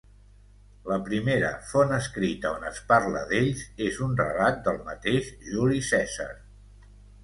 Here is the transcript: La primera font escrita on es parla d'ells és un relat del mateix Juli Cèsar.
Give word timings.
La 0.91 0.95
primera 1.09 1.51
font 1.73 1.93
escrita 1.99 2.55
on 2.59 2.67
es 2.71 2.81
parla 2.93 3.23
d'ells 3.35 3.63
és 3.91 4.03
un 4.09 4.19
relat 4.25 4.61
del 4.69 4.85
mateix 4.93 5.35
Juli 5.55 5.89
Cèsar. 5.95 6.33